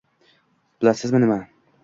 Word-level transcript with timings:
Bilasizmi 0.81 1.21
nima? 1.25 1.39